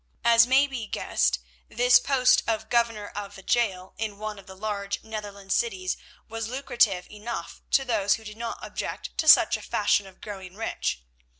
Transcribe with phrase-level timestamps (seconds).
[0.25, 1.37] As may be guessed,
[1.69, 5.95] this post of governor of a gaol in one of the large Netherland cities
[6.27, 10.55] was lucrative enough to those who did not object to such a fashion of growing
[10.55, 11.03] rich.